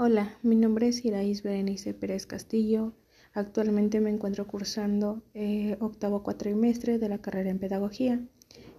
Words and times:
Hola, 0.00 0.38
mi 0.44 0.54
nombre 0.54 0.86
es 0.86 1.04
Iraís 1.04 1.42
Berenice 1.42 1.92
Pérez 1.92 2.24
Castillo. 2.24 2.92
Actualmente 3.32 3.98
me 3.98 4.10
encuentro 4.10 4.46
cursando 4.46 5.24
eh, 5.34 5.76
octavo 5.80 6.22
cuatrimestre 6.22 7.00
de 7.00 7.08
la 7.08 7.18
carrera 7.18 7.50
en 7.50 7.58
Pedagogía 7.58 8.24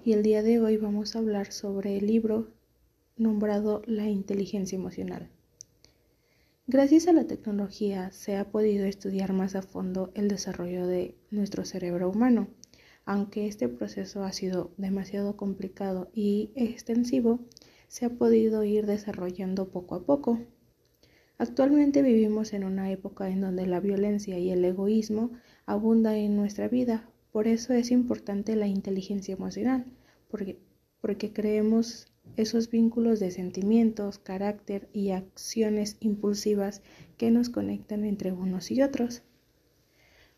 y 0.06 0.14
el 0.14 0.24
día 0.24 0.44
de 0.44 0.62
hoy 0.62 0.78
vamos 0.78 1.14
a 1.14 1.20
hablar 1.20 1.52
sobre 1.52 1.98
el 1.98 2.08
libro 2.08 2.54
nombrado 3.18 3.82
La 3.86 4.08
inteligencia 4.08 4.78
emocional. 4.78 5.30
Gracias 6.68 7.10
a 7.10 7.12
la 7.12 7.28
tecnología 7.28 8.12
se 8.12 8.38
ha 8.38 8.50
podido 8.50 8.86
estudiar 8.86 9.34
más 9.34 9.56
a 9.56 9.62
fondo 9.62 10.12
el 10.16 10.30
desarrollo 10.30 10.88
de 10.88 11.18
nuestro 11.32 11.66
cerebro 11.66 12.10
humano 12.10 12.48
aunque 13.04 13.48
este 13.48 13.68
proceso 13.68 14.24
ha 14.24 14.32
sido 14.32 14.72
demasiado 14.78 15.36
complicado 15.36 16.12
y 16.14 16.52
extensivo, 16.56 17.40
se 17.88 18.06
ha 18.06 18.10
podido 18.10 18.64
ir 18.64 18.86
desarrollando 18.86 19.70
poco 19.70 19.96
a 19.96 20.06
poco. 20.06 20.40
Actualmente 21.40 22.02
vivimos 22.02 22.52
en 22.52 22.66
una 22.66 22.92
época 22.92 23.30
en 23.30 23.40
donde 23.40 23.66
la 23.66 23.80
violencia 23.80 24.38
y 24.38 24.50
el 24.50 24.66
egoísmo 24.66 25.32
abundan 25.66 26.16
en 26.16 26.36
nuestra 26.36 26.68
vida, 26.68 27.10
por 27.32 27.48
eso 27.48 27.72
es 27.72 27.92
importante 27.92 28.58
la 28.58 28.68
inteligencia 28.68 29.36
emocional, 29.36 29.86
porque, 30.30 30.60
porque 31.00 31.32
creemos 31.32 32.08
esos 32.36 32.70
vínculos 32.70 33.22
de 33.22 33.32
sentimientos, 33.32 34.20
carácter 34.20 34.90
y 34.92 35.12
acciones 35.12 35.96
impulsivas 36.02 36.82
que 37.18 37.32
nos 37.32 37.50
conectan 37.50 38.04
entre 38.04 38.34
unos 38.34 38.70
y 38.70 38.82
otros. 38.82 39.22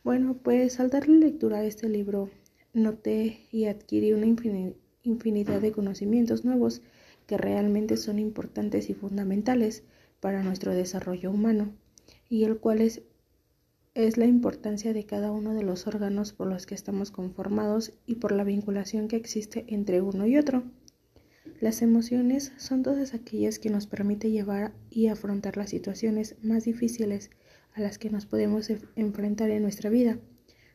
Bueno, 0.04 0.38
pues 0.44 0.80
al 0.80 0.92
darle 0.92 1.18
lectura 1.18 1.58
a 1.58 1.66
este 1.66 1.90
libro 1.90 2.30
noté 2.74 3.40
y 3.52 3.66
adquirí 3.66 4.14
una 4.14 4.28
infinidad 5.02 5.62
de 5.62 5.72
conocimientos 5.72 6.46
nuevos 6.46 6.84
que 7.32 7.38
realmente 7.38 7.96
son 7.96 8.20
importantes 8.20 8.90
y 8.90 8.94
fundamentales 8.94 9.84
para 10.20 10.44
nuestro 10.44 10.74
desarrollo 10.74 11.32
humano, 11.32 11.72
y 12.28 12.44
el 12.44 12.58
cual 12.58 12.82
es, 12.82 13.04
la 14.18 14.26
importancia 14.26 14.92
de 14.92 15.06
cada 15.06 15.32
uno 15.32 15.54
de 15.54 15.64
los 15.64 15.88
órganos 15.88 16.34
por 16.34 16.48
los 16.48 16.66
que 16.66 16.76
estamos 16.76 17.10
conformados 17.10 17.94
y 18.06 18.16
por 18.16 18.34
la 18.34 18.44
vinculación 18.44 19.08
que 19.08 19.16
existe 19.16 19.64
entre 19.70 20.02
uno 20.02 20.28
y 20.28 20.36
otro. 20.36 20.64
Las 21.62 21.82
emociones 21.82 22.52
son 22.58 22.84
todas 22.84 23.14
aquellas 23.14 23.60
que 23.60 23.70
nos 23.70 23.88
permiten 23.88 24.34
llevar 24.34 24.74
y 24.90 25.08
afrontar 25.08 25.56
las 25.56 25.70
situaciones 25.70 26.36
más 26.42 26.66
difíciles 26.66 27.30
a 27.72 27.80
las 27.80 27.98
que 27.98 28.10
nos 28.10 28.26
podemos 28.26 28.70
enfrentar 28.98 29.52
en 29.52 29.62
nuestra 29.62 29.90
vida 29.90 30.20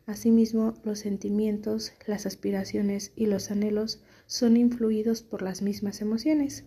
Asimismo, 0.07 0.75
los 0.85 1.01
sentimientos, 1.01 1.93
las 2.07 2.27
aspiraciones 2.27 3.13
y 3.17 3.27
los 3.27 3.51
anhelos 3.51 4.01
son 4.27 4.57
influidos 4.57 5.23
por 5.23 5.43
las 5.43 5.63
mismas 5.63 6.01
emociones. 6.01 6.65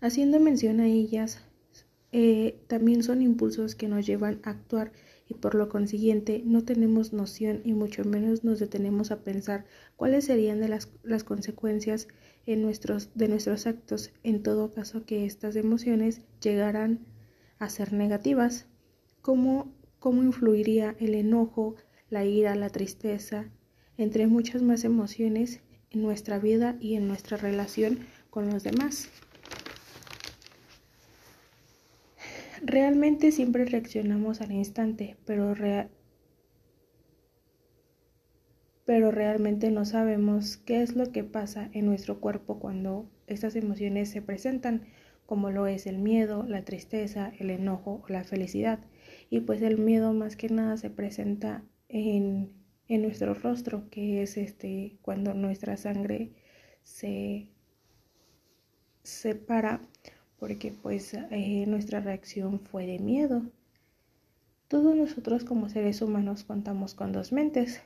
Haciendo 0.00 0.40
mención 0.40 0.80
a 0.80 0.86
ellas, 0.86 1.42
eh, 2.10 2.58
también 2.68 3.02
son 3.02 3.20
impulsos 3.20 3.74
que 3.74 3.86
nos 3.86 4.06
llevan 4.06 4.40
a 4.44 4.50
actuar 4.50 4.92
y 5.28 5.34
por 5.34 5.54
lo 5.54 5.68
consiguiente 5.68 6.42
no 6.42 6.64
tenemos 6.64 7.12
noción 7.12 7.60
y 7.64 7.74
mucho 7.74 8.02
menos 8.04 8.44
nos 8.44 8.60
detenemos 8.60 9.10
a 9.10 9.22
pensar 9.22 9.66
cuáles 9.96 10.24
serían 10.24 10.60
las, 10.70 10.88
consecuencias 11.24 12.08
de 12.46 12.56
nuestros 12.56 13.66
actos 13.66 14.10
en 14.22 14.42
todo 14.42 14.70
caso 14.72 15.04
que 15.04 15.26
estas 15.26 15.54
emociones 15.54 16.22
llegaran 16.40 17.00
a 17.58 17.68
ser 17.68 17.92
negativas, 17.92 18.66
como 19.20 19.74
cómo 19.98 20.22
influiría 20.22 20.94
el 21.00 21.14
enojo, 21.14 21.76
la 22.10 22.24
ira, 22.24 22.54
la 22.54 22.70
tristeza, 22.70 23.50
entre 23.96 24.26
muchas 24.26 24.62
más 24.62 24.84
emociones 24.84 25.60
en 25.90 26.02
nuestra 26.02 26.38
vida 26.38 26.76
y 26.80 26.94
en 26.94 27.08
nuestra 27.08 27.36
relación 27.36 27.98
con 28.30 28.48
los 28.50 28.62
demás. 28.62 29.10
Realmente 32.62 33.32
siempre 33.32 33.64
reaccionamos 33.64 34.40
al 34.40 34.52
instante, 34.52 35.16
pero, 35.24 35.54
pero 38.84 39.10
realmente 39.10 39.70
no 39.70 39.84
sabemos 39.84 40.56
qué 40.56 40.82
es 40.82 40.96
lo 40.96 41.12
que 41.12 41.24
pasa 41.24 41.70
en 41.72 41.86
nuestro 41.86 42.20
cuerpo 42.20 42.58
cuando 42.58 43.08
estas 43.26 43.54
emociones 43.56 44.10
se 44.10 44.22
presentan, 44.22 44.86
como 45.24 45.50
lo 45.50 45.66
es 45.66 45.86
el 45.86 45.98
miedo, 45.98 46.44
la 46.48 46.64
tristeza, 46.64 47.32
el 47.38 47.50
enojo 47.50 48.02
o 48.04 48.12
la 48.12 48.24
felicidad 48.24 48.80
y 49.30 49.40
pues 49.40 49.62
el 49.62 49.78
miedo 49.78 50.12
más 50.12 50.36
que 50.36 50.48
nada 50.48 50.76
se 50.76 50.90
presenta 50.90 51.62
en, 51.88 52.52
en 52.88 53.02
nuestro 53.02 53.34
rostro, 53.34 53.88
que 53.90 54.22
es 54.22 54.36
este 54.36 54.96
cuando 55.02 55.34
nuestra 55.34 55.76
sangre 55.76 56.32
se 56.82 57.48
separa 59.02 59.80
porque 60.38 60.72
pues 60.72 61.14
eh, 61.14 61.64
nuestra 61.66 62.00
reacción 62.00 62.60
fue 62.60 62.86
de 62.86 62.98
miedo. 62.98 63.42
Todos 64.68 64.94
nosotros 64.94 65.44
como 65.44 65.68
seres 65.68 66.02
humanos 66.02 66.44
contamos 66.44 66.94
con 66.94 67.12
dos 67.12 67.32
mentes, 67.32 67.80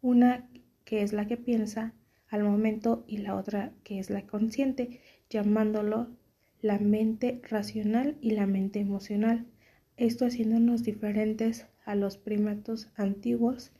una 0.00 0.48
que 0.84 1.02
es 1.02 1.12
la 1.12 1.26
que 1.26 1.36
piensa 1.36 1.94
al 2.28 2.42
momento 2.42 3.04
y 3.06 3.18
la 3.18 3.36
otra 3.36 3.72
que 3.84 3.98
es 3.98 4.10
la 4.10 4.26
consciente, 4.26 5.00
llamándolo 5.30 6.08
la 6.60 6.78
mente 6.78 7.40
racional 7.48 8.16
y 8.20 8.30
la 8.32 8.46
mente 8.46 8.80
emocional 8.80 9.46
esto 9.96 10.24
haciéndonos 10.24 10.84
diferentes 10.84 11.66
a 11.84 11.94
los 11.94 12.16
primatos 12.16 12.88
antiguos 12.96 13.70